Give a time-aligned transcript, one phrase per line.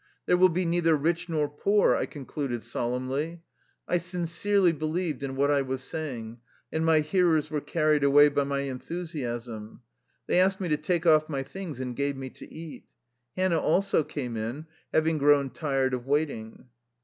[0.25, 3.43] "There will be neither rich nor poor!" I concluded solemnly.
[3.87, 6.39] I sincerely be lieved in what I was saying,
[6.71, 9.81] and my hearers were carried away by my enthusiasm.
[10.25, 12.85] They asked me to take off my things, and gave me to eat.
[13.37, 16.69] Hannah also came in, having grown tired of waiting.